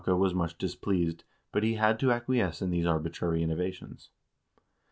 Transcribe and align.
Erling 0.07 0.15
Skakke 0.15 0.19
was 0.19 0.33
much 0.33 0.57
displeased, 0.57 1.23
but 1.51 1.61
he 1.61 1.75
had 1.75 1.99
to 1.99 2.11
acquiesce 2.11 2.59
in 2.59 2.71
these 2.71 2.87
arbitrary 2.87 3.43
innovations. 3.43 4.09